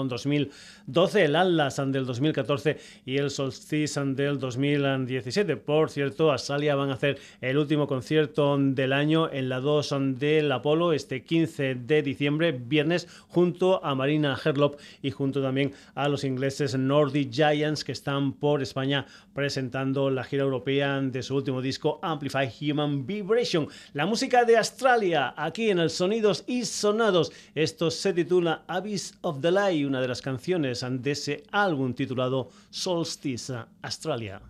2012, 0.92 1.26
el 1.26 1.36
Atlas 1.36 1.82
del 1.88 2.06
2014 2.06 2.78
y 3.06 3.18
el 3.18 3.30
Solstice 3.30 4.04
del 4.06 4.40
2017. 4.40 5.56
Por 5.58 5.92
cierto, 5.92 6.32
Australia 6.32 6.76
van 6.76 6.90
a 6.90 6.94
hacer 6.94 7.20
el 7.42 7.58
último 7.58 7.88
concierto 7.88 8.58
del 8.58 8.94
año 8.94 9.32
en 9.32 9.50
la 9.50 9.60
2 9.60 9.96
del 10.18 10.52
Apolo 10.52 10.94
este 10.94 11.24
15 11.24 11.76
de 11.76 12.02
diciembre 12.02 12.52
viernes, 12.52 13.08
junto 13.28 13.84
a 13.86 13.94
Marina 13.94 14.38
Herlop 14.44 14.80
y 15.02 15.12
junto 15.12 15.42
también 15.42 15.74
a 15.94 16.10
los 16.10 16.24
ingleses 16.24 16.78
Nordic 16.78 17.32
Giants 17.32 17.84
que 17.84 17.92
están 17.92 18.34
por 18.34 18.64
España 18.64 19.06
presentando 19.40 20.10
la 20.10 20.26
gira 20.26 20.44
europea 20.44 21.00
de 21.00 21.24
su 21.24 21.34
último 21.34 21.62
disco 21.62 21.98
Amplify 22.02 22.52
Human 22.60 23.08
Vibration. 23.08 23.70
La 23.94 24.06
música 24.06 24.44
de 24.44 24.58
Australia, 24.58 25.34
aquí 25.38 25.70
en 25.70 25.80
el 25.80 25.90
Sonidos 25.90 26.44
y 26.46 26.66
Sonados. 26.66 27.32
Esto 27.56 27.90
se 27.90 28.12
titula 28.12 28.64
Abyss 28.68 29.14
of 29.22 29.40
the 29.40 29.50
Light, 29.50 29.88
una 29.88 30.02
de 30.02 30.10
las 30.10 30.22
canciones 30.22 30.86
de 30.86 31.12
ese 31.12 31.44
álbum 31.52 31.94
titulado 31.94 32.50
Solstice 32.70 33.56
Australia. 33.82 34.42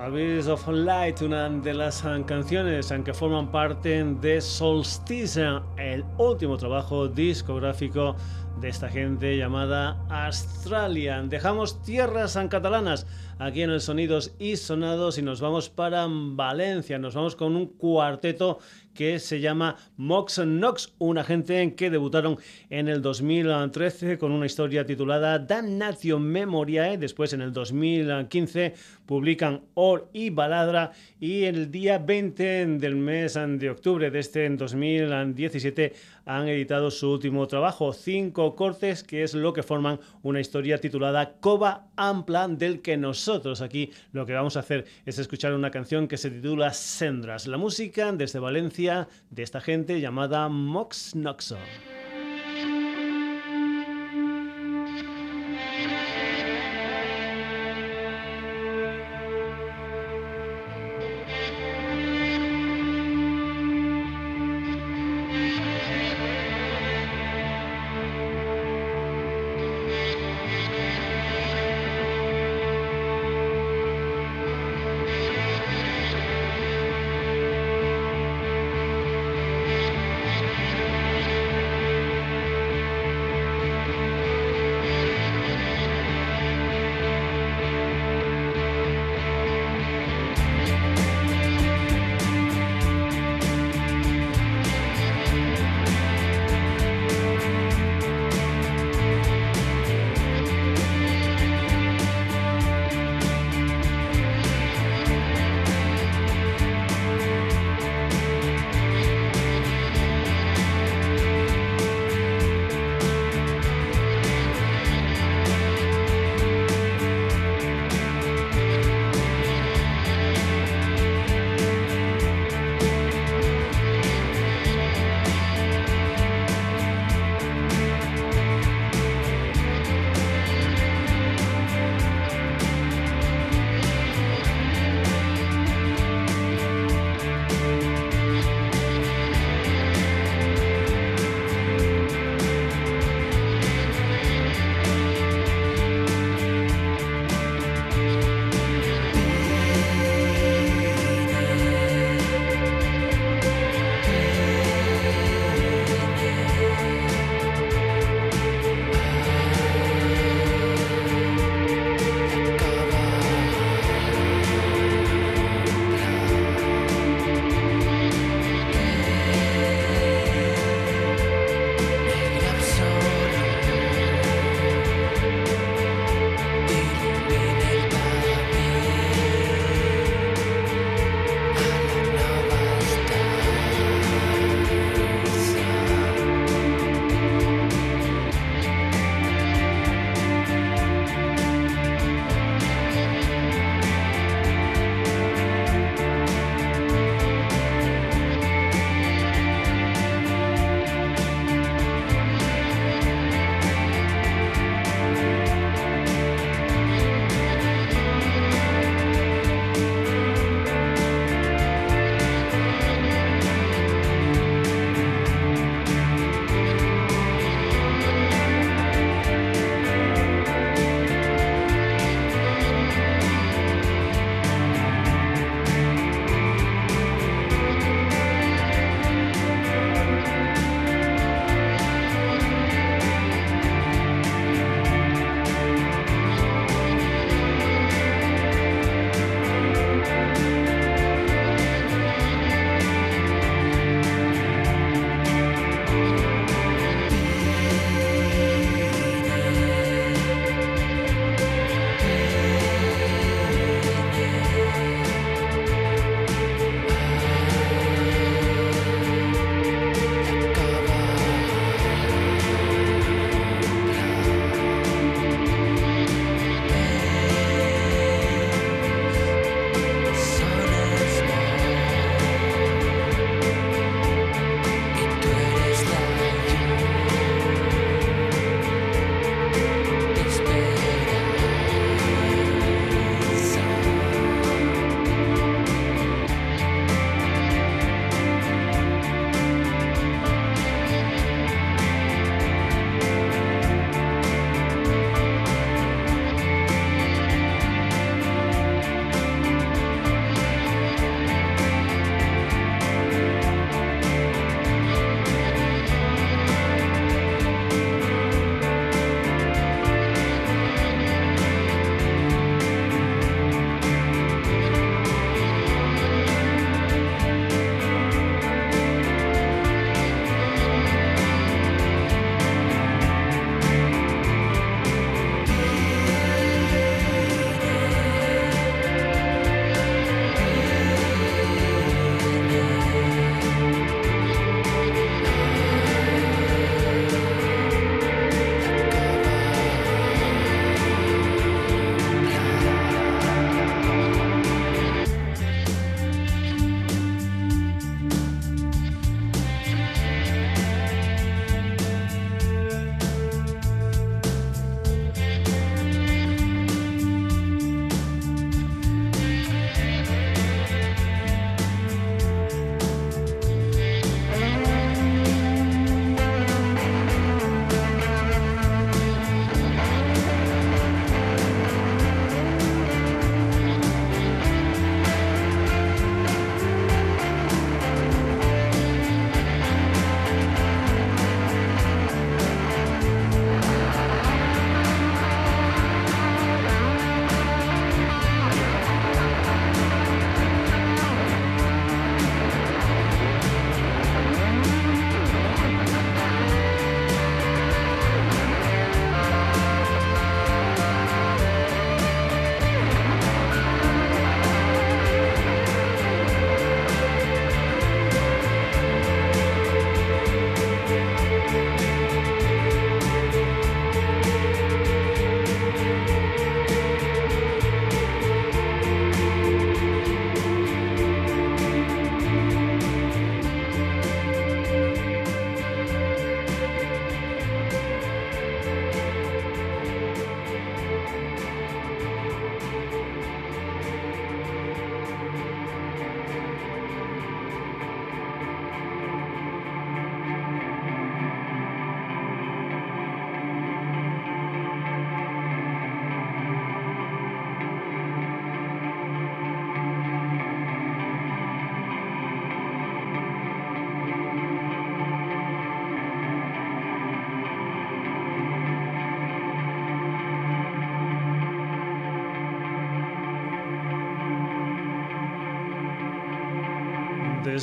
Abyss 0.00 0.46
of 0.46 0.66
Light, 0.68 1.20
una 1.20 1.50
de 1.50 1.74
las 1.74 2.02
canciones 2.24 2.90
que 3.04 3.12
forman 3.12 3.50
parte 3.50 4.02
de 4.02 4.40
Solstice, 4.40 5.60
el 5.76 6.06
último 6.16 6.56
trabajo 6.56 7.06
discográfico 7.06 8.16
de 8.60 8.68
esta 8.68 8.90
gente 8.90 9.36
llamada 9.38 10.04
Australian. 10.10 11.30
Dejamos 11.30 11.82
tierras 11.82 12.38
catalanas 12.50 13.06
aquí 13.38 13.62
en 13.62 13.70
el 13.70 13.80
Sonidos 13.80 14.34
y 14.38 14.56
Sonados 14.56 15.16
y 15.16 15.22
nos 15.22 15.40
vamos 15.40 15.70
para 15.70 16.06
Valencia. 16.08 16.98
Nos 16.98 17.14
vamos 17.14 17.36
con 17.36 17.56
un 17.56 17.66
cuarteto 17.66 18.58
que 18.92 19.18
se 19.18 19.40
llama 19.40 19.76
Mox 19.96 20.44
Nox, 20.44 20.92
una 20.98 21.24
gente 21.24 21.62
en 21.62 21.74
que 21.74 21.90
debutaron 21.90 22.38
en 22.68 22.88
el 22.88 23.00
2013 23.00 24.18
con 24.18 24.32
una 24.32 24.46
historia 24.46 24.84
titulada 24.84 25.38
Damnatio 25.38 26.18
Memoriae. 26.18 26.98
Después, 26.98 27.32
en 27.32 27.40
el 27.40 27.52
2015, 27.52 28.74
publican 29.06 29.62
Or 29.74 30.10
y 30.12 30.30
Baladra. 30.30 30.92
Y 31.18 31.44
el 31.44 31.70
día 31.70 31.98
20 31.98 32.66
del 32.78 32.96
mes 32.96 33.34
de 33.34 33.70
octubre 33.70 34.10
de 34.10 34.18
este 34.18 34.48
2017 34.50 35.94
han 36.36 36.48
editado 36.48 36.90
su 36.90 37.10
último 37.10 37.46
trabajo, 37.46 37.92
cinco 37.92 38.54
cortes, 38.54 39.02
que 39.02 39.22
es 39.22 39.34
lo 39.34 39.52
que 39.52 39.62
forman 39.62 40.00
una 40.22 40.40
historia 40.40 40.78
titulada 40.78 41.34
Cova 41.40 41.88
Ampla, 41.96 42.46
del 42.48 42.82
que 42.82 42.96
nosotros 42.96 43.60
aquí 43.60 43.90
lo 44.12 44.26
que 44.26 44.34
vamos 44.34 44.56
a 44.56 44.60
hacer 44.60 44.84
es 45.04 45.18
escuchar 45.18 45.54
una 45.54 45.70
canción 45.70 46.08
que 46.08 46.16
se 46.16 46.30
titula 46.30 46.72
Sendras. 46.72 47.46
La 47.46 47.56
música 47.56 48.12
desde 48.12 48.38
Valencia 48.38 49.08
de 49.30 49.42
esta 49.42 49.60
gente 49.60 50.00
llamada 50.00 50.48
Mox 50.48 51.14
Noxo. 51.14 51.58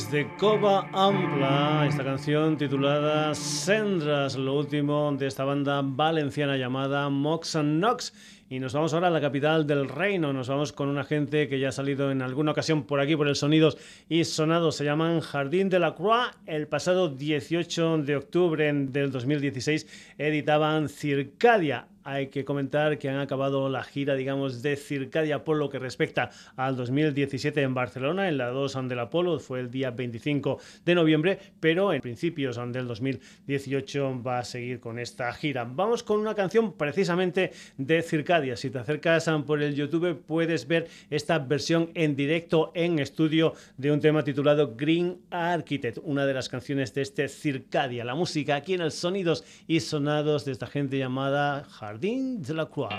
Desde 0.10 0.28
Cova 0.38 0.88
Ampla, 0.94 1.86
esta 1.86 2.04
canción 2.04 2.56
titulada 2.58 3.36
Sendras, 3.36 4.38
lo 4.38 4.54
último 4.54 5.12
de 5.12 5.28
esta 5.28 5.44
banda 5.44 5.82
valenciana 5.84 6.56
llamada 6.56 7.10
Mox 7.10 7.58
and 7.58 7.82
Nox. 7.82 8.14
Y 8.50 8.60
nos 8.60 8.74
vamos 8.74 8.94
ahora 8.94 9.08
a 9.08 9.12
la 9.12 9.20
capital 9.20 9.68
del 9.68 9.90
reino. 9.90 10.32
Nos 10.32 10.48
vamos 10.48 10.72
con 10.72 10.88
una 10.88 11.04
gente 11.04 11.50
que 11.50 11.60
ya 11.60 11.70
ha 11.70 11.72
salido 11.74 12.10
en 12.12 12.22
alguna 12.22 12.52
ocasión 12.52 12.84
por 12.84 13.02
aquí, 13.02 13.18
por 13.18 13.28
el 13.28 13.36
Sonidos 13.36 13.78
y 14.08 14.24
Sonados. 14.24 14.78
Se 14.78 14.86
llaman 14.86 15.20
Jardín 15.20 15.68
de 15.68 15.80
la 15.80 15.94
Croix. 15.94 16.32
El 16.46 16.68
pasado 16.68 17.10
18 17.10 17.98
de 18.00 18.16
octubre 18.16 18.72
del 18.72 19.12
2016 19.12 20.16
editaban 20.18 20.88
Circadia 20.88 21.88
hay 22.08 22.28
que 22.28 22.46
comentar 22.46 22.98
que 22.98 23.10
han 23.10 23.20
acabado 23.20 23.68
la 23.68 23.84
gira, 23.84 24.16
digamos, 24.16 24.62
de 24.62 24.78
Circadia 24.78 25.44
por 25.44 25.58
lo 25.58 25.70
que 25.70 25.78
respecta 25.78 26.30
al 26.56 26.78
2017 26.78 27.62
en 27.62 27.74
Barcelona, 27.74 28.30
en 28.30 28.38
la 28.38 28.48
2 28.48 28.88
del 28.88 29.00
Apolo, 29.00 29.40
fue 29.40 29.60
el 29.60 29.70
día 29.70 29.92
25 29.92 30.58
de 30.86 30.96
noviembre, 30.96 31.38
pero 31.60 31.92
en 31.92 32.00
principios 32.00 32.56
del 32.72 32.88
2018 32.88 34.24
va 34.24 34.40
a 34.40 34.46
seguir 34.46 34.80
con 34.80 35.00
esta 35.00 35.34
gira. 35.34 35.66
Vamos 35.70 36.02
con 36.02 36.22
una 36.22 36.34
canción 36.34 36.78
precisamente 36.78 37.52
de 37.76 38.02
Circadia. 38.02 38.56
Si 38.56 38.70
te 38.70 38.80
acercas 38.80 39.30
por 39.46 39.62
el 39.62 39.76
YouTube 39.76 40.24
puedes 40.26 40.66
ver 40.66 40.88
esta 41.10 41.40
versión 41.40 41.92
en 41.94 42.16
directo 42.16 42.72
en 42.74 43.00
estudio 43.00 43.54
de 43.76 43.92
un 43.92 44.00
tema 44.00 44.24
titulado 44.24 44.76
Green 44.78 45.18
Architect, 45.30 45.98
una 46.04 46.26
de 46.26 46.34
las 46.34 46.48
canciones 46.48 46.94
de 46.94 47.02
este 47.02 47.28
Circadia. 47.28 48.06
La 48.06 48.16
música 48.16 48.56
aquí 48.56 48.76
en 48.76 48.82
el 48.82 48.92
Sonidos 48.92 49.44
y 49.68 49.82
Sonados 49.82 50.46
de 50.46 50.54
esta 50.54 50.68
gente 50.68 50.98
llamada 50.98 51.66
Jardin 51.98 52.36
de 52.38 52.54
la 52.54 52.68
Croix. 52.68 52.90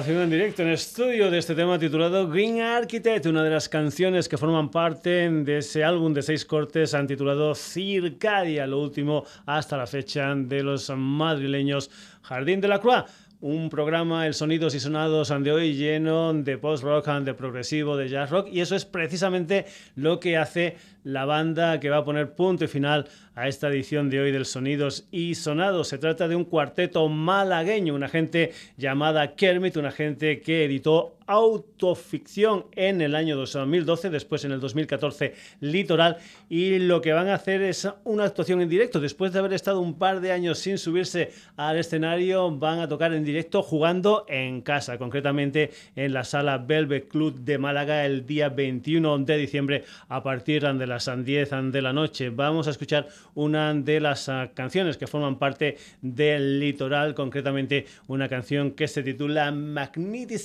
Grabación 0.00 0.22
en 0.22 0.30
directo 0.30 0.62
en 0.62 0.68
estudio 0.70 1.30
de 1.30 1.36
este 1.36 1.54
tema 1.54 1.78
titulado 1.78 2.26
Green 2.26 2.62
Architect, 2.62 3.26
una 3.26 3.44
de 3.44 3.50
las 3.50 3.68
canciones 3.68 4.30
que 4.30 4.38
forman 4.38 4.70
parte 4.70 5.28
de 5.30 5.58
ese 5.58 5.84
álbum 5.84 6.14
de 6.14 6.22
seis 6.22 6.46
cortes 6.46 6.94
han 6.94 7.06
titulado 7.06 7.54
Circadia, 7.54 8.66
lo 8.66 8.80
último 8.80 9.26
hasta 9.44 9.76
la 9.76 9.86
fecha 9.86 10.34
de 10.34 10.62
los 10.62 10.88
madrileños 10.96 11.90
Jardín 12.22 12.62
de 12.62 12.68
la 12.68 12.80
Croix. 12.80 13.04
Un 13.42 13.68
programa, 13.68 14.26
el 14.26 14.32
Sonidos 14.32 14.74
y 14.74 14.80
Sonados 14.80 15.28
de 15.28 15.52
hoy 15.52 15.74
lleno 15.74 16.32
de 16.32 16.56
post-rock, 16.56 17.06
de 17.20 17.34
progresivo, 17.34 17.98
de 17.98 18.08
jazz 18.08 18.30
rock, 18.30 18.48
y 18.50 18.60
eso 18.60 18.76
es 18.76 18.86
precisamente 18.86 19.66
lo 19.96 20.18
que 20.18 20.38
hace 20.38 20.76
la 21.04 21.24
banda 21.24 21.80
que 21.80 21.90
va 21.90 21.98
a 21.98 22.04
poner 22.04 22.34
punto 22.34 22.64
y 22.64 22.68
final 22.68 23.08
a 23.34 23.48
esta 23.48 23.68
edición 23.68 24.10
de 24.10 24.20
hoy 24.20 24.32
del 24.32 24.44
Sonidos 24.44 25.06
y 25.10 25.34
Sonados. 25.34 25.88
Se 25.88 25.98
trata 25.98 26.28
de 26.28 26.36
un 26.36 26.44
cuarteto 26.44 27.08
malagueño, 27.08 27.94
una 27.94 28.08
gente 28.08 28.52
llamada 28.76 29.34
Kermit, 29.34 29.76
una 29.76 29.92
gente 29.92 30.40
que 30.40 30.64
editó 30.64 31.16
autoficción 31.26 32.66
en 32.74 33.00
el 33.00 33.14
año 33.14 33.36
2012, 33.36 34.10
después 34.10 34.44
en 34.44 34.50
el 34.50 34.58
2014 34.58 35.34
Litoral, 35.60 36.16
y 36.48 36.80
lo 36.80 37.00
que 37.00 37.12
van 37.12 37.28
a 37.28 37.34
hacer 37.34 37.62
es 37.62 37.88
una 38.02 38.24
actuación 38.24 38.60
en 38.60 38.68
directo. 38.68 38.98
Después 38.98 39.32
de 39.32 39.38
haber 39.38 39.52
estado 39.52 39.80
un 39.80 39.96
par 39.96 40.20
de 40.20 40.32
años 40.32 40.58
sin 40.58 40.76
subirse 40.76 41.30
al 41.56 41.78
escenario, 41.78 42.50
van 42.50 42.80
a 42.80 42.88
tocar 42.88 43.12
en 43.12 43.24
directo 43.24 43.62
jugando 43.62 44.24
en 44.28 44.60
casa, 44.60 44.98
concretamente 44.98 45.70
en 45.94 46.12
la 46.12 46.24
sala 46.24 46.58
Velvet 46.58 47.06
Club 47.06 47.38
de 47.38 47.58
Málaga 47.58 48.04
el 48.04 48.26
día 48.26 48.48
21 48.48 49.18
de 49.20 49.36
diciembre 49.36 49.84
a 50.08 50.24
partir 50.24 50.62
de 50.62 50.86
las 50.90 51.10
10 51.24 51.50
de 51.72 51.82
la 51.82 51.92
noche. 51.94 52.28
Vamos 52.28 52.66
a 52.66 52.70
escuchar 52.70 53.08
una 53.34 53.72
de 53.72 54.00
las 54.00 54.28
ah, 54.28 54.50
canciones 54.54 54.98
que 54.98 55.06
forman 55.06 55.38
parte 55.38 55.78
del 56.02 56.60
litoral, 56.60 57.14
concretamente 57.14 57.86
una 58.08 58.28
canción 58.28 58.72
que 58.72 58.86
se 58.88 59.02
titula 59.02 59.50
Magnetic 59.50 60.40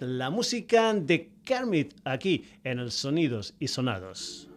la 0.00 0.30
música 0.30 0.92
de 0.94 1.30
Kermit 1.44 1.94
aquí 2.04 2.44
en 2.64 2.80
el 2.80 2.90
Sonidos 2.90 3.54
y 3.60 3.68
Sonados. 3.68 4.49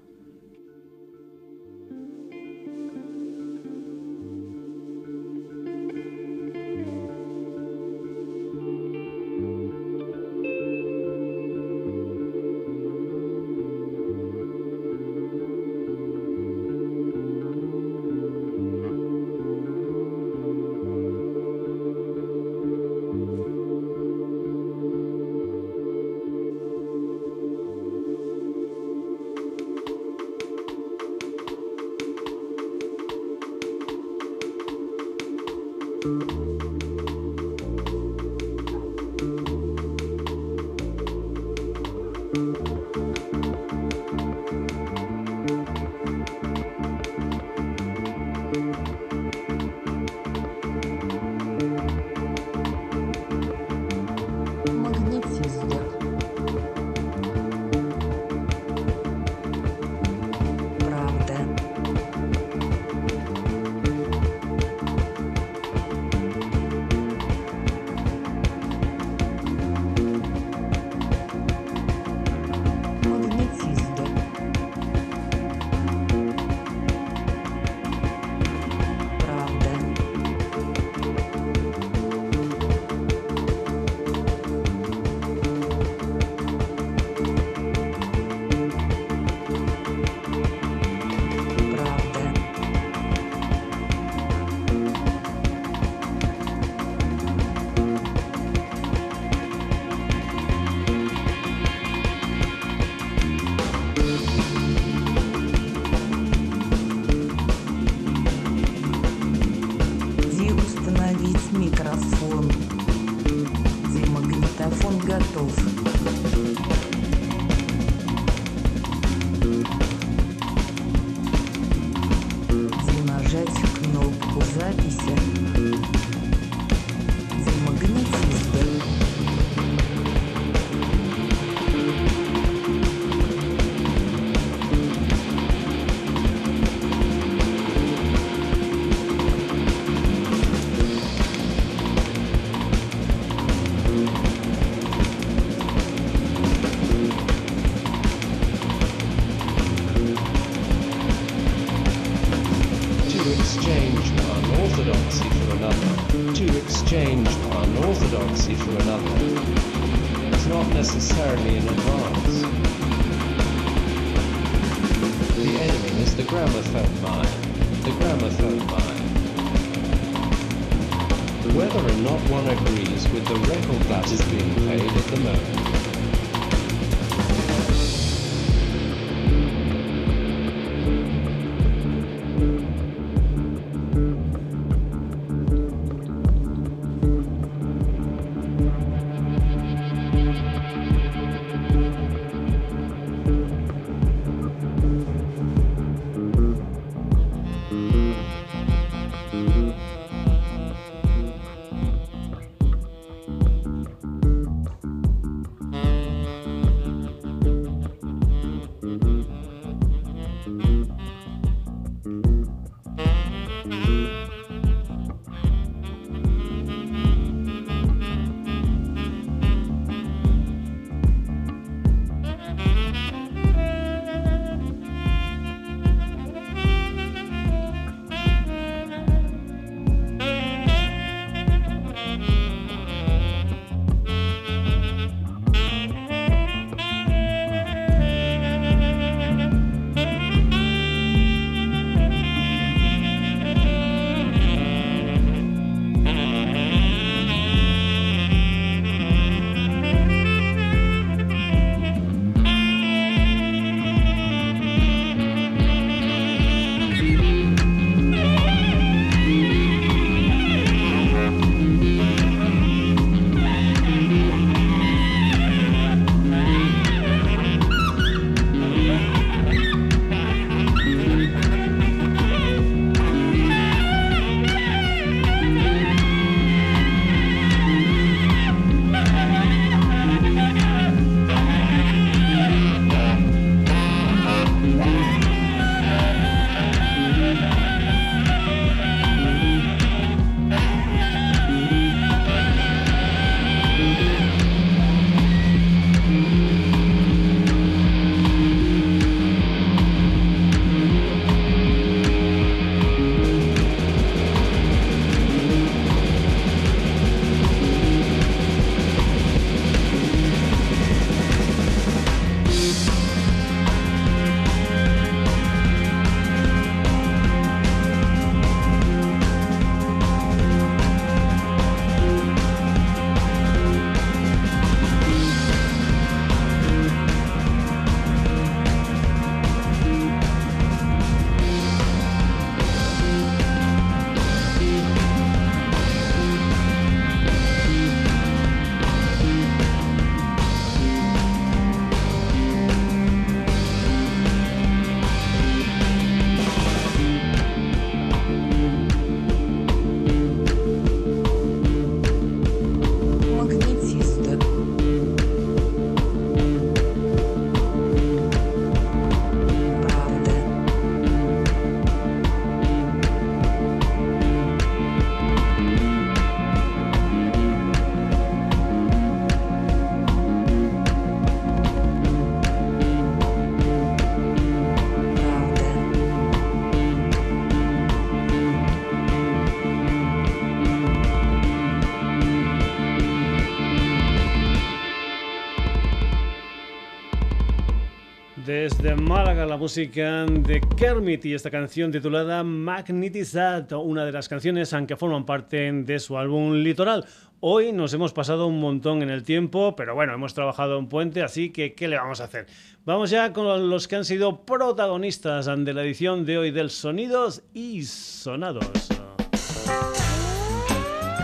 Málaga 388.96 389.46
la 389.46 389.58
música 389.58 390.26
de 390.26 390.62
Kermit 390.78 391.26
y 391.26 391.34
esta 391.34 391.50
canción 391.50 391.92
titulada 391.92 392.44
Magnetized, 392.44 393.72
una 393.74 394.06
de 394.06 394.12
las 394.12 394.30
canciones 394.30 394.76
que 394.88 394.96
forman 394.96 395.26
parte 395.26 395.72
de 395.72 396.00
su 396.00 396.18
álbum 396.18 396.54
Litoral. 396.54 397.06
Hoy 397.40 397.72
nos 397.72 397.94
hemos 397.94 398.14
pasado 398.14 398.48
un 398.48 398.60
montón 398.60 399.02
en 399.02 399.10
el 399.10 399.24
tiempo, 399.24 399.76
pero 399.76 399.96
bueno, 399.96 400.14
hemos 400.14 400.34
trabajado 400.34 400.78
en 400.78 400.88
puente, 400.88 401.24
así 401.24 401.52
que 401.52 401.74
¿qué 401.74 401.88
le 401.88 401.98
vamos 401.98 402.22
a 402.22 402.26
hacer? 402.26 402.48
Vamos 402.86 403.10
ya 403.10 403.34
con 403.34 403.70
los 403.70 403.88
que 403.88 403.96
han 403.96 404.06
sido 404.06 404.46
protagonistas 404.46 405.46
de 405.46 405.74
la 405.74 405.84
edición 405.84 406.26
de 406.26 406.38
hoy 406.38 406.52
del 406.52 406.70
Sonidos 406.70 407.44
y 407.54 407.84
Sonados. 407.84 408.90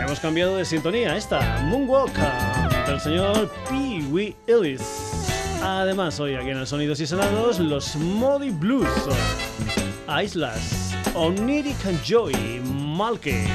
Hemos 0.00 0.20
cambiado 0.20 0.56
de 0.56 0.64
sintonía, 0.64 1.16
esta, 1.16 1.62
Moonwalk, 1.64 2.16
del 2.86 3.00
señor 3.00 3.50
Pee 3.68 4.02
Wee 4.10 4.36
Ellis. 4.46 5.09
Además, 5.62 6.18
hoy 6.20 6.34
aquí 6.34 6.50
en 6.50 6.58
el 6.58 6.66
Sonidos 6.66 7.00
y 7.00 7.06
Sonados, 7.06 7.58
los 7.58 7.94
Modi 7.96 8.50
Blues, 8.50 8.88
Islas, 10.22 10.94
Oniric 11.14 11.76
Joy, 12.02 12.34
Malke, 12.64 13.46